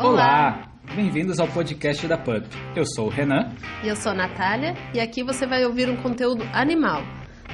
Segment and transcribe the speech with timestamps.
[0.00, 0.70] Olá!
[0.94, 2.46] Bem-vindos ao podcast da PUP.
[2.76, 3.52] Eu sou o Renan.
[3.82, 7.02] E eu sou a Natália, e aqui você vai ouvir um conteúdo animal.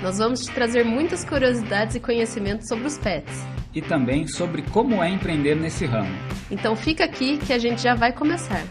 [0.02, 3.34] Nós vamos te trazer muitas curiosidades e conhecimentos sobre os pets.
[3.74, 6.14] E também sobre como é empreender nesse ramo.
[6.50, 8.62] Então fica aqui que a gente já vai começar.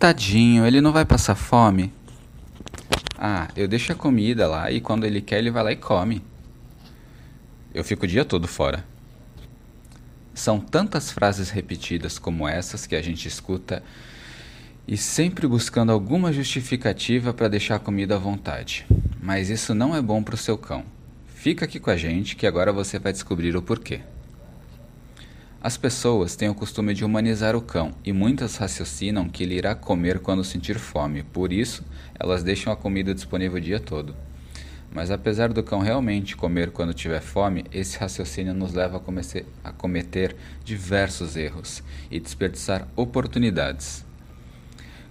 [0.00, 1.92] Tadinho, ele não vai passar fome?
[3.16, 6.33] Ah, eu deixo a comida lá e quando ele quer ele vai lá e come.
[7.74, 8.84] Eu fico o dia todo fora.
[10.32, 13.82] São tantas frases repetidas como essas que a gente escuta
[14.86, 18.86] e sempre buscando alguma justificativa para deixar a comida à vontade.
[19.20, 20.84] Mas isso não é bom para o seu cão.
[21.26, 24.02] Fica aqui com a gente que agora você vai descobrir o porquê.
[25.60, 29.74] As pessoas têm o costume de humanizar o cão e muitas raciocinam que ele irá
[29.74, 31.82] comer quando sentir fome, por isso
[32.20, 34.14] elas deixam a comida disponível o dia todo.
[34.94, 39.72] Mas apesar do cão realmente comer quando tiver fome, esse raciocínio nos leva a, a
[39.72, 44.06] cometer diversos erros e desperdiçar oportunidades.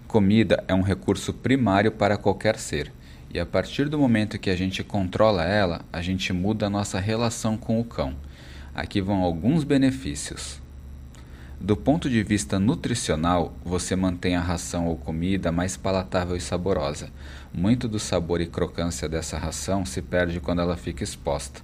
[0.08, 2.94] Comida é um recurso primário para qualquer ser,
[3.34, 6.98] e a partir do momento que a gente controla ela, a gente muda a nossa
[6.98, 8.16] relação com o cão.
[8.74, 10.63] Aqui vão alguns benefícios.
[11.60, 17.10] Do ponto de vista nutricional, você mantém a ração ou comida mais palatável e saborosa.
[17.54, 21.62] Muito do sabor e crocância dessa ração se perde quando ela fica exposta.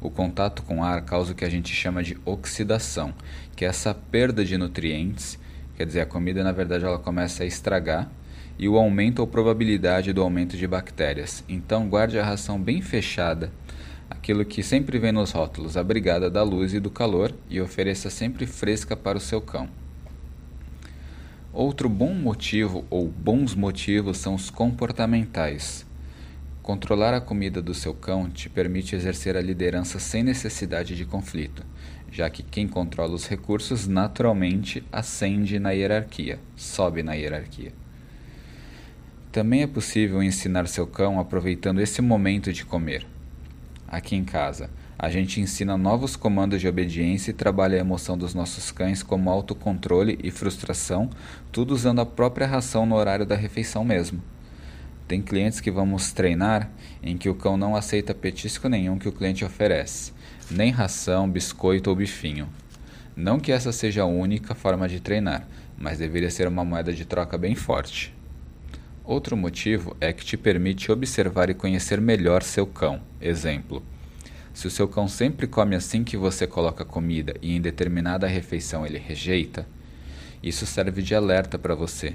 [0.00, 3.12] O contato com ar causa o que a gente chama de oxidação,
[3.54, 5.38] que é essa perda de nutrientes,
[5.76, 8.10] quer dizer, a comida na verdade ela começa a estragar,
[8.58, 11.44] e o aumento ou probabilidade do aumento de bactérias.
[11.48, 13.50] Então guarde a ração bem fechada
[14.22, 18.46] aquilo que sempre vem nos rótulos, abrigada da luz e do calor, e ofereça sempre
[18.46, 19.68] fresca para o seu cão.
[21.52, 25.84] Outro bom motivo ou bons motivos são os comportamentais.
[26.62, 31.64] Controlar a comida do seu cão te permite exercer a liderança sem necessidade de conflito,
[32.08, 37.72] já que quem controla os recursos naturalmente ascende na hierarquia, sobe na hierarquia.
[39.32, 43.04] Também é possível ensinar seu cão aproveitando esse momento de comer.
[43.92, 48.32] Aqui em casa, a gente ensina novos comandos de obediência e trabalha a emoção dos
[48.32, 51.10] nossos cães como autocontrole e frustração,
[51.52, 54.22] tudo usando a própria ração no horário da refeição mesmo.
[55.06, 56.70] Tem clientes que vamos treinar
[57.02, 60.14] em que o cão não aceita petisco nenhum que o cliente oferece,
[60.50, 62.48] nem ração, biscoito ou bifinho.
[63.14, 67.04] Não que essa seja a única forma de treinar, mas deveria ser uma moeda de
[67.04, 68.14] troca bem forte.
[69.04, 73.00] Outro motivo é que te permite observar e conhecer melhor seu cão.
[73.20, 73.82] Exemplo:
[74.54, 78.86] se o seu cão sempre come assim que você coloca comida e em determinada refeição
[78.86, 79.66] ele rejeita,
[80.40, 82.14] isso serve de alerta para você.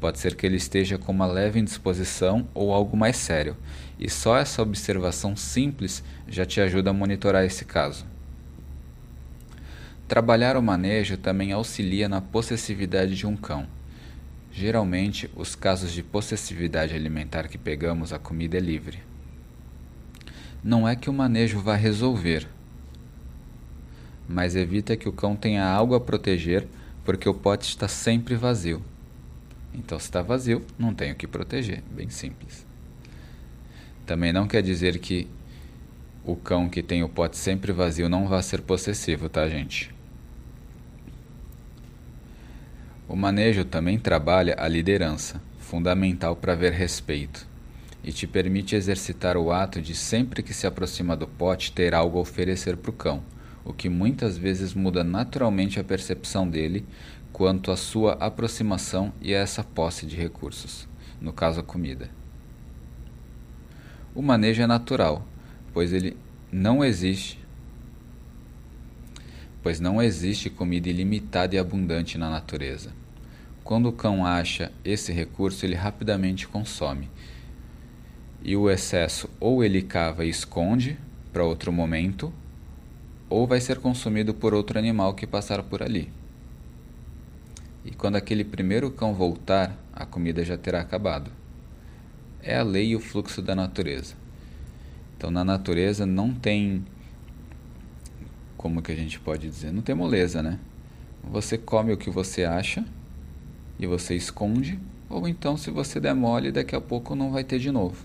[0.00, 3.56] Pode ser que ele esteja com uma leve indisposição ou algo mais sério,
[3.98, 8.06] e só essa observação simples já te ajuda a monitorar esse caso.
[10.06, 13.66] Trabalhar o manejo também auxilia na possessividade de um cão.
[14.60, 18.98] Geralmente, os casos de possessividade alimentar que pegamos, a comida é livre.
[20.62, 22.46] Não é que o manejo vá resolver,
[24.28, 26.68] mas evita que o cão tenha algo a proteger,
[27.06, 28.84] porque o pote está sempre vazio.
[29.72, 31.82] Então, se está vazio, não tem o que proteger.
[31.90, 32.66] Bem simples.
[34.04, 35.26] Também não quer dizer que
[36.22, 39.90] o cão que tem o pote sempre vazio não vá ser possessivo, tá, gente?
[43.10, 47.44] O manejo também trabalha a liderança, fundamental para ver respeito,
[48.04, 52.18] e te permite exercitar o ato de sempre que se aproxima do pote ter algo
[52.18, 53.20] a oferecer para o cão,
[53.64, 56.86] o que muitas vezes muda naturalmente a percepção dele
[57.32, 60.86] quanto à sua aproximação e a essa posse de recursos,
[61.20, 62.08] no caso a comida.
[64.14, 65.26] O manejo é natural,
[65.72, 66.16] pois ele
[66.52, 67.40] não existe
[69.62, 72.99] pois não existe comida ilimitada e abundante na natureza.
[73.70, 77.08] Quando o cão acha esse recurso, ele rapidamente consome.
[78.42, 80.98] E o excesso ou ele cava e esconde
[81.32, 82.32] para outro momento,
[83.28, 86.10] ou vai ser consumido por outro animal que passar por ali.
[87.84, 91.30] E quando aquele primeiro cão voltar, a comida já terá acabado.
[92.42, 94.16] É a lei e o fluxo da natureza.
[95.16, 96.84] Então, na natureza não tem
[98.56, 99.72] como que a gente pode dizer?
[99.72, 100.58] Não tem moleza, né?
[101.22, 102.84] Você come o que você acha
[103.80, 104.78] e você esconde,
[105.08, 108.04] ou então se você der mole, daqui a pouco não vai ter de novo.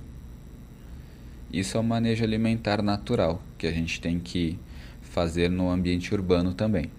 [1.51, 4.57] Isso é o manejo alimentar natural que a gente tem que
[5.01, 6.89] fazer no ambiente urbano também.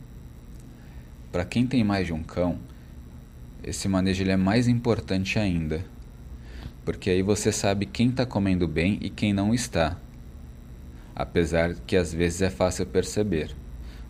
[1.32, 2.58] Para quem tem mais de um cão,
[3.64, 5.84] esse manejo ele é mais importante ainda,
[6.84, 9.96] porque aí você sabe quem está comendo bem e quem não está
[11.16, 13.56] apesar que às vezes é fácil perceber.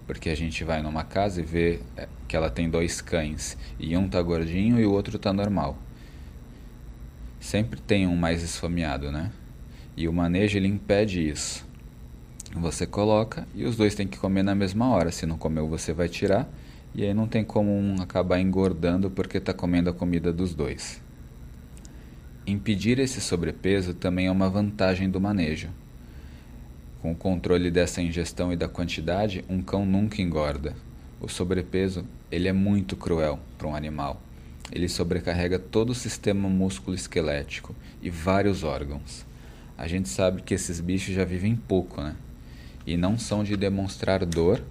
[0.08, 3.96] porque a gente vai numa casa e vê é, que ela tem dois cães e
[3.96, 5.78] um tá gordinho e o outro tá normal.
[7.40, 9.30] Sempre tem um mais esfomeado, né?
[9.96, 11.64] E o manejo ele impede isso.
[12.54, 15.12] Você coloca e os dois têm que comer na mesma hora.
[15.12, 16.48] Se não comeu, você vai tirar.
[16.94, 21.02] E aí não tem como um acabar engordando porque está comendo a comida dos dois.
[22.46, 25.68] Impedir esse sobrepeso também é uma vantagem do manejo.
[27.02, 30.74] Com o controle dessa ingestão e da quantidade, um cão nunca engorda.
[31.20, 34.20] O sobrepeso, ele é muito cruel para um animal.
[34.70, 39.24] Ele sobrecarrega todo o sistema músculo-esquelético e vários órgãos.
[39.78, 42.16] A gente sabe que esses bichos já vivem pouco, né?
[42.86, 44.62] E não são de demonstrar dor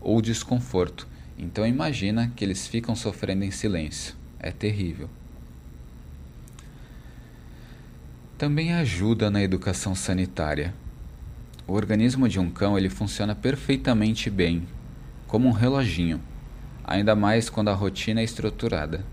[0.00, 1.06] ou desconforto.
[1.38, 4.14] Então imagina que eles ficam sofrendo em silêncio.
[4.38, 5.08] É terrível.
[8.36, 10.74] Também ajuda na educação sanitária.
[11.66, 14.66] O organismo de um cão ele funciona perfeitamente bem,
[15.34, 16.20] como um reloginho,
[16.84, 19.04] ainda mais quando a rotina é estruturada.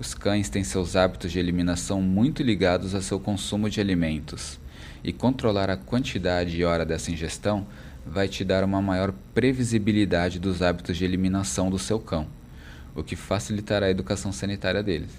[0.00, 4.58] Os cães têm seus hábitos de eliminação muito ligados a seu consumo de alimentos,
[5.04, 7.66] e controlar a quantidade e hora dessa ingestão
[8.06, 12.26] vai te dar uma maior previsibilidade dos hábitos de eliminação do seu cão,
[12.94, 15.12] o que facilitará a educação sanitária deles.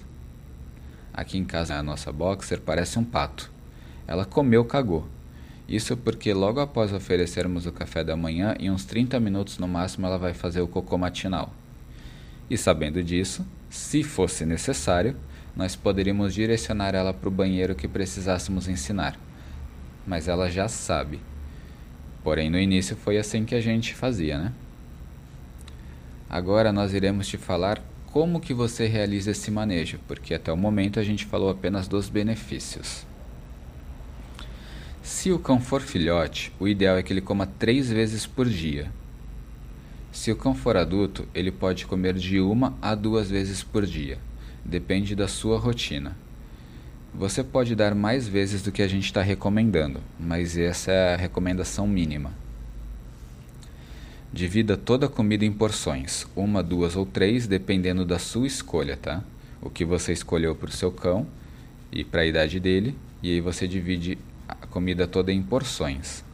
[1.14, 3.48] Aqui em casa, a nossa boxer parece um pato.
[4.08, 5.06] Ela comeu, cagou.
[5.72, 10.06] Isso porque logo após oferecermos o café da manhã, em uns 30 minutos no máximo,
[10.06, 11.50] ela vai fazer o cocô matinal.
[12.50, 15.16] E sabendo disso, se fosse necessário,
[15.56, 19.18] nós poderíamos direcionar ela para o banheiro que precisássemos ensinar.
[20.06, 21.20] Mas ela já sabe.
[22.22, 24.52] Porém, no início foi assim que a gente fazia, né?
[26.28, 27.82] Agora nós iremos te falar
[28.12, 32.10] como que você realiza esse manejo, porque até o momento a gente falou apenas dos
[32.10, 33.06] benefícios.
[35.12, 38.90] Se o cão for filhote, o ideal é que ele coma três vezes por dia,
[40.10, 44.18] se o cão for adulto, ele pode comer de uma a duas vezes por dia.
[44.64, 46.16] Depende da sua rotina.
[47.14, 51.18] Você pode dar mais vezes do que a gente está recomendando, mas essa é a
[51.18, 52.32] recomendação mínima.
[54.32, 59.22] Divida toda a comida em porções, uma, duas ou três, dependendo da sua escolha, tá?
[59.60, 61.26] O que você escolheu para o seu cão
[61.92, 64.18] e para a idade dele, e aí você divide
[64.48, 66.24] a comida toda em porções.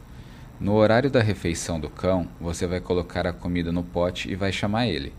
[0.59, 4.51] No horário da refeição do cão, você vai colocar a comida no pote e vai
[4.51, 5.13] chamar ele.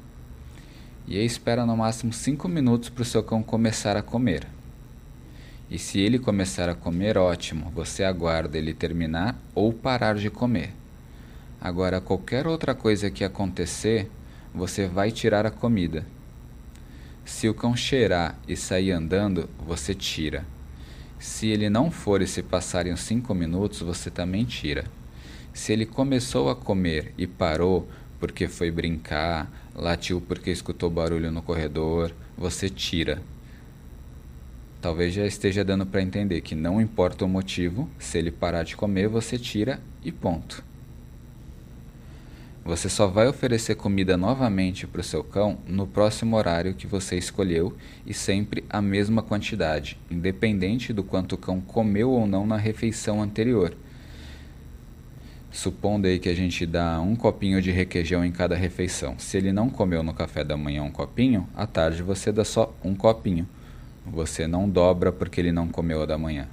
[1.07, 4.47] E aí espera no máximo 5 minutos para o seu cão começar a comer.
[5.71, 10.75] E se ele começar a comer, ótimo, você aguarda ele terminar ou parar de comer.
[11.61, 14.11] Agora, qualquer outra coisa que acontecer,
[14.55, 16.05] você vai tirar a comida.
[17.25, 20.45] Se o cão cheirar e sair andando, você tira.
[21.21, 24.87] Se ele não for e se passarem os 5 minutos, você também tira.
[25.53, 27.87] Se ele começou a comer e parou
[28.19, 33.23] porque foi brincar, latiu porque escutou barulho no corredor, você tira.
[34.81, 38.75] Talvez já esteja dando para entender que não importa o motivo, se ele parar de
[38.75, 40.65] comer, você tira e ponto.
[42.65, 47.17] Você só vai oferecer comida novamente para o seu cão no próximo horário que você
[47.17, 47.77] escolheu
[48.07, 53.23] e sempre a mesma quantidade, independente do quanto o cão comeu ou não na refeição
[53.23, 53.75] anterior
[55.53, 59.19] Supondo aí que a gente dá um copinho de requeijão em cada refeição.
[59.19, 62.73] Se ele não comeu no café da manhã um copinho, à tarde você dá só
[62.85, 63.49] um copinho.
[64.07, 66.47] Você não dobra porque ele não comeu da manhã.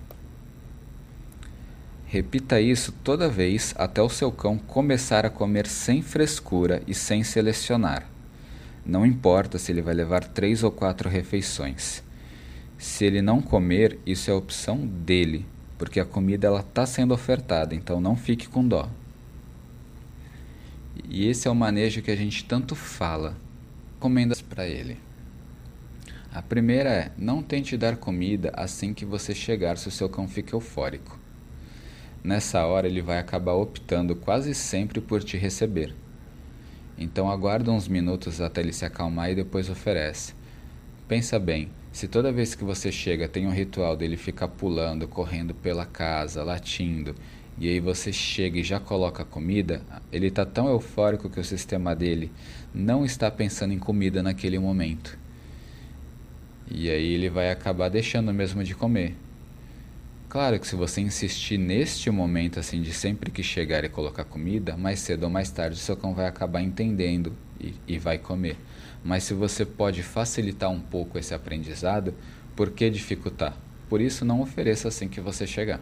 [2.07, 7.23] Repita isso toda vez até o seu cão começar a comer sem frescura e sem
[7.23, 8.05] selecionar.
[8.85, 12.01] Não importa se ele vai levar três ou quatro refeições.
[12.77, 15.45] Se ele não comer, isso é opção dele
[15.77, 18.89] porque a comida ela está sendo ofertada, então não fique com dó.
[21.07, 23.37] E esse é o manejo que a gente tanto fala.
[23.99, 24.97] Comendas para ele.
[26.33, 30.27] A primeira é: não tente dar comida assim que você chegar se o seu cão
[30.27, 31.19] fica eufórico.
[32.23, 35.93] Nessa hora ele vai acabar optando quase sempre por te receber.
[36.97, 40.33] Então aguarda uns minutos até ele se acalmar e depois oferece.
[41.07, 45.53] Pensa bem, se toda vez que você chega tem um ritual dele ficar pulando, correndo
[45.53, 47.15] pela casa, latindo,
[47.59, 49.81] e aí você chega e já coloca comida,
[50.11, 52.31] ele está tão eufórico que o sistema dele
[52.73, 55.17] não está pensando em comida naquele momento.
[56.69, 59.15] E aí ele vai acabar deixando mesmo de comer.
[60.29, 64.75] Claro que se você insistir neste momento assim de sempre que chegar e colocar comida,
[64.75, 68.57] mais cedo ou mais tarde seu cão vai acabar entendendo e, e vai comer.
[69.05, 72.13] Mas se você pode facilitar um pouco esse aprendizado,
[72.57, 73.57] por que dificultar?
[73.87, 75.79] Por isso, não ofereça assim que você chegar.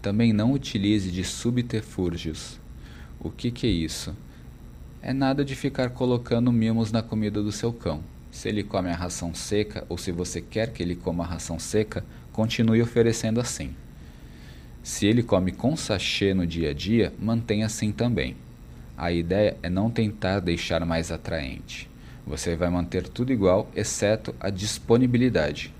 [0.00, 2.60] Também não utilize de subterfúgios.
[3.18, 4.14] O que, que é isso?
[5.02, 8.02] É nada de ficar colocando mimos na comida do seu cão.
[8.30, 11.58] Se ele come a ração seca ou se você quer que ele coma a ração
[11.58, 13.74] seca, continue oferecendo assim.
[14.82, 18.36] Se ele come com sachê no dia a dia, mantenha assim também.
[18.98, 21.88] A ideia é não tentar deixar mais atraente.
[22.26, 25.72] Você vai manter tudo igual, exceto a disponibilidade.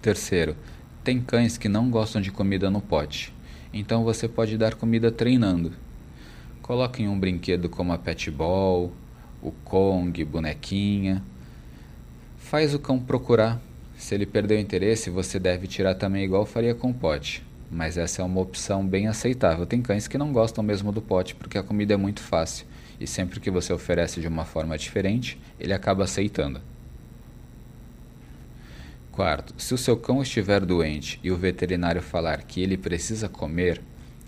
[0.00, 0.56] Terceiro,
[1.02, 3.34] tem cães que não gostam de comida no pote,
[3.72, 5.72] então você pode dar comida treinando.
[6.62, 8.92] Coloque em um brinquedo como a pet ball,
[9.42, 11.22] o Kong, bonequinha.
[12.36, 13.60] Faz o cão procurar.
[13.96, 17.42] Se ele perder o interesse, você deve tirar também igual faria com o pote.
[17.70, 19.66] Mas essa é uma opção bem aceitável.
[19.66, 22.66] Tem cães que não gostam mesmo do pote porque a comida é muito fácil.
[23.00, 26.60] E sempre que você oferece de uma forma diferente, ele acaba aceitando.
[29.10, 33.80] Quarto, se o seu cão estiver doente e o veterinário falar que ele precisa comer,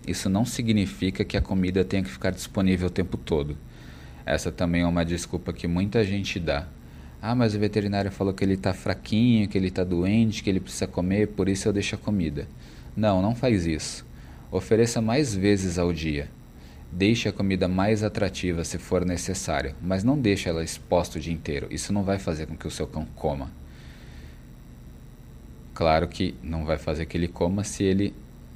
[0.05, 3.55] isso não significa que a comida tenha que ficar disponível o tempo todo.
[4.25, 6.67] Essa também é uma desculpa que muita gente dá.
[7.21, 10.59] Ah, mas o veterinário falou que ele está fraquinho, que ele está doente, que ele
[10.59, 12.47] precisa comer, por isso eu deixo a comida.
[12.95, 14.05] Não, não faz isso.
[14.49, 16.29] Ofereça mais vezes ao dia.
[16.91, 21.33] Deixe a comida mais atrativa se for necessário, mas não deixe ela exposta o dia
[21.33, 21.67] inteiro.
[21.69, 23.51] Isso não vai fazer com que o seu cão coma.
[25.73, 28.13] Claro que não vai fazer que ele coma se ele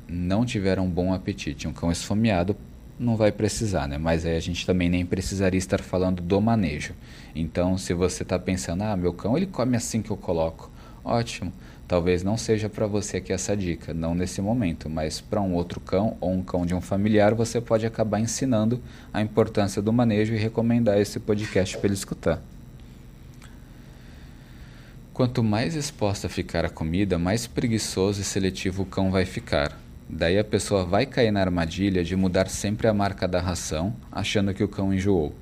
[0.08, 1.67] não tiver um bom apetite.
[1.67, 2.55] Um cão esfomeado
[3.03, 3.98] não vai precisar, né?
[3.98, 6.93] Mas aí a gente também nem precisaria estar falando do manejo.
[7.36, 10.72] Então, se você está pensando, ah, meu cão ele come assim que eu coloco,
[11.03, 11.51] ótimo.
[11.88, 15.79] Talvez não seja para você aqui essa dica, não nesse momento, mas para um outro
[15.79, 18.81] cão ou um cão de um familiar, você pode acabar ensinando
[19.13, 22.41] a importância do manejo e recomendar esse podcast para ele escutar.
[25.13, 29.83] Quanto mais exposta ficar a comida, mais preguiçoso e seletivo o cão vai ficar.
[30.10, 34.53] Daí a pessoa vai cair na armadilha de mudar sempre a marca da ração, achando
[34.53, 35.33] que o cão enjoou,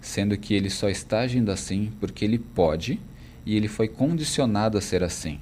[0.00, 3.00] sendo que ele só está agindo assim porque ele pode
[3.46, 5.40] e ele foi condicionado a ser assim.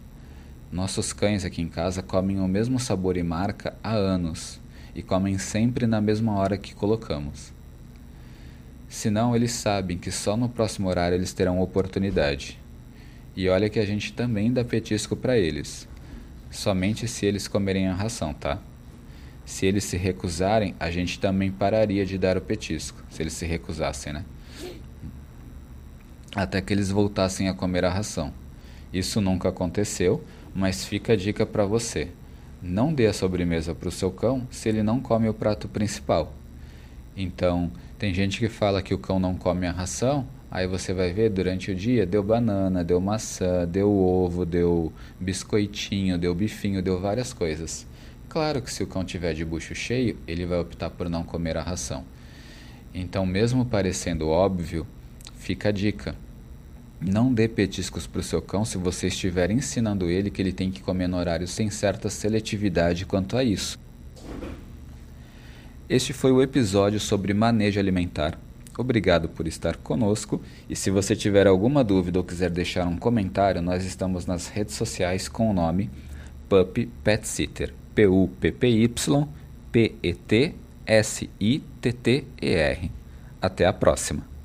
[0.70, 4.60] Nossos cães aqui em casa comem o mesmo sabor e marca há anos
[4.94, 7.52] e comem sempre na mesma hora que colocamos.
[8.88, 12.58] Senão, eles sabem que só no próximo horário eles terão oportunidade.
[13.36, 15.86] E olha que a gente também dá petisco para eles.
[16.50, 18.58] Somente se eles comerem a ração, tá?
[19.44, 23.02] Se eles se recusarem, a gente também pararia de dar o petisco.
[23.08, 24.24] Se eles se recusassem, né?
[26.34, 28.32] Até que eles voltassem a comer a ração.
[28.92, 30.24] Isso nunca aconteceu,
[30.54, 32.08] mas fica a dica para você.
[32.62, 36.32] Não dê a sobremesa para o seu cão se ele não come o prato principal.
[37.16, 41.12] Então, tem gente que fala que o cão não come a ração, aí você vai
[41.12, 47.00] ver durante o dia deu banana, deu maçã, deu ovo, deu biscoitinho, deu bifinho, deu
[47.00, 47.86] várias coisas.
[48.28, 51.56] Claro que se o cão tiver de bucho cheio, ele vai optar por não comer
[51.56, 52.04] a ração.
[52.94, 54.86] Então, mesmo parecendo óbvio,
[55.36, 56.14] fica a dica
[57.00, 60.70] não dê petiscos para o seu cão se você estiver ensinando ele que ele tem
[60.70, 63.78] que comer no horário sem certa seletividade quanto a isso.
[65.88, 68.38] Este foi o episódio sobre manejo alimentar.
[68.78, 73.62] Obrigado por estar conosco e se você tiver alguma dúvida ou quiser deixar um comentário,
[73.62, 75.90] nós estamos nas redes sociais com o nome
[76.48, 77.72] Pup Pet Sitter.
[77.94, 78.88] P-U-P-P-Y
[79.72, 80.52] P-E-T-S-I-T-T-E-R.
[83.40, 84.35] Até a próxima!